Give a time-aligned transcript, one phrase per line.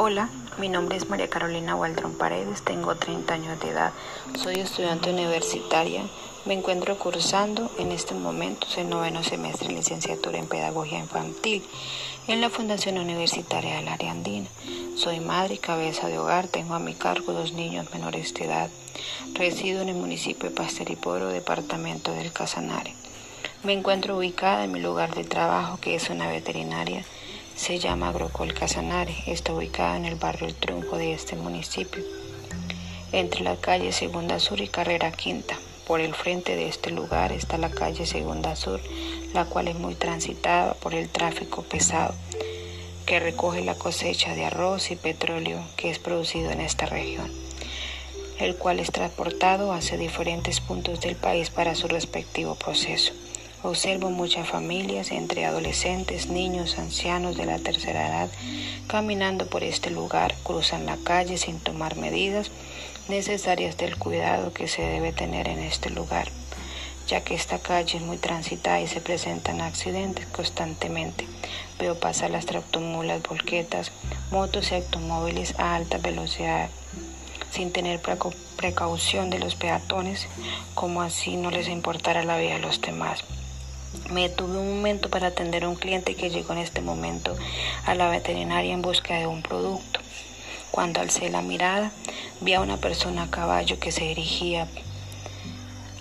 [0.00, 3.92] Hola, mi nombre es María Carolina Waldrón Paredes, tengo 30 años de edad,
[4.36, 6.04] soy estudiante universitaria,
[6.46, 11.64] me encuentro cursando en este momento el noveno semestre de licenciatura en Pedagogía Infantil
[12.28, 14.46] en la Fundación Universitaria del Área Andina.
[14.94, 18.70] Soy madre y cabeza de hogar, tengo a mi cargo dos niños menores de edad.
[19.34, 22.94] Resido en el municipio de Pasteliporo, departamento del Casanare.
[23.64, 27.04] Me encuentro ubicada en mi lugar de trabajo, que es una veterinaria
[27.58, 32.04] se llama Agrocol Casanare, está ubicada en el barrio El Trunco de este municipio,
[33.10, 35.58] entre la calle Segunda Sur y Carrera Quinta.
[35.84, 38.80] Por el frente de este lugar está la calle Segunda Sur,
[39.34, 42.14] la cual es muy transitada por el tráfico pesado
[43.06, 47.28] que recoge la cosecha de arroz y petróleo que es producido en esta región,
[48.38, 53.12] el cual es transportado hacia diferentes puntos del país para su respectivo proceso.
[53.64, 58.30] Observo muchas familias, entre adolescentes, niños, ancianos de la tercera edad,
[58.86, 62.52] caminando por este lugar, cruzan la calle sin tomar medidas
[63.08, 66.28] necesarias del cuidado que se debe tener en este lugar,
[67.08, 71.26] ya que esta calle es muy transitada y se presentan accidentes constantemente.
[71.80, 73.90] Veo pasar las tractomulas, volquetas,
[74.30, 76.70] motos y automóviles a alta velocidad
[77.50, 78.00] sin tener
[78.56, 80.28] precaución de los peatones,
[80.74, 83.24] como así no les importara la vida de los demás.
[84.10, 87.36] Me tuve un momento para atender a un cliente que llegó en este momento
[87.84, 90.00] a la veterinaria en busca de un producto.
[90.70, 91.90] Cuando alcé la mirada,
[92.40, 94.68] vi a una persona a caballo que se dirigía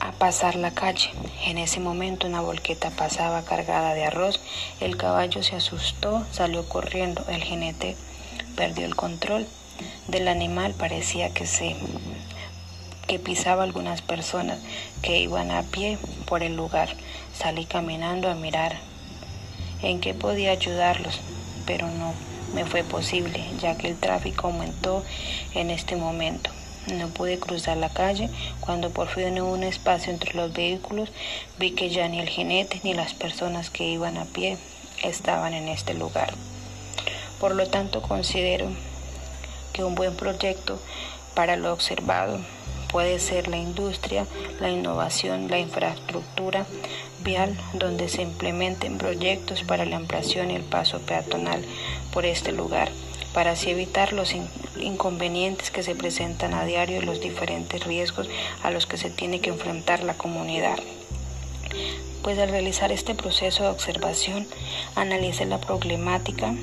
[0.00, 1.10] a pasar la calle.
[1.44, 4.40] En ese momento una volqueta pasaba cargada de arroz.
[4.80, 7.24] El caballo se asustó, salió corriendo.
[7.28, 7.96] El jinete
[8.56, 9.46] perdió el control
[10.08, 10.74] del animal.
[10.74, 11.76] Parecía que se
[13.06, 14.58] que pisaba algunas personas
[15.02, 16.88] que iban a pie por el lugar.
[17.34, 18.76] Salí caminando a mirar
[19.82, 21.20] en qué podía ayudarlos,
[21.66, 22.14] pero no
[22.54, 25.04] me fue posible, ya que el tráfico aumentó
[25.54, 26.50] en este momento.
[26.94, 28.30] No pude cruzar la calle.
[28.60, 31.10] Cuando por fin hubo un espacio entre los vehículos,
[31.58, 34.56] vi que ya ni el jinete ni las personas que iban a pie
[35.02, 36.32] estaban en este lugar.
[37.40, 38.68] Por lo tanto, considero
[39.72, 40.80] que un buen proyecto
[41.34, 42.38] para lo observado
[42.88, 44.26] puede ser la industria,
[44.60, 46.66] la innovación, la infraestructura
[47.22, 51.64] vial, donde se implementen proyectos para la ampliación y el paso peatonal
[52.12, 52.90] por este lugar,
[53.34, 54.34] para así evitar los
[54.78, 58.28] inconvenientes que se presentan a diario y los diferentes riesgos
[58.62, 60.78] a los que se tiene que enfrentar la comunidad.
[62.22, 64.46] Pues al realizar este proceso de observación,
[64.94, 66.54] analice la problemática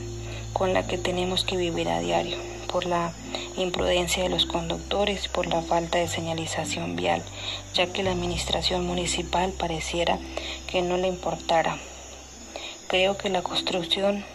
[0.51, 3.13] con la que tenemos que vivir a diario por la
[3.55, 7.23] imprudencia de los conductores, por la falta de señalización vial,
[7.75, 10.17] ya que la administración municipal pareciera
[10.65, 11.77] que no le importara.
[12.87, 14.25] Creo que la construcción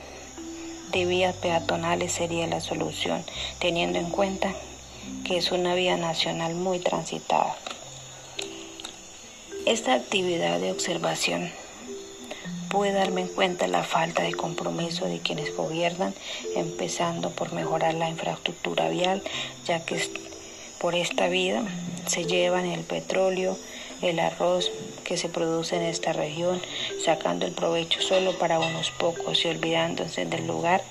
[0.92, 3.24] de vías peatonales sería la solución,
[3.58, 4.54] teniendo en cuenta
[5.24, 7.56] que es una vía nacional muy transitada.
[9.66, 11.50] Esta actividad de observación
[12.68, 16.14] pude darme en cuenta la falta de compromiso de quienes gobiernan,
[16.54, 19.22] empezando por mejorar la infraestructura vial,
[19.64, 20.00] ya que
[20.80, 21.62] por esta vida
[22.06, 23.56] se llevan el petróleo,
[24.02, 24.70] el arroz
[25.04, 26.60] que se produce en esta región,
[27.04, 30.82] sacando el provecho solo para unos pocos y olvidándose del lugar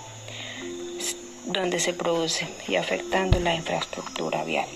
[1.45, 4.67] donde se produce y afectando la infraestructura vial.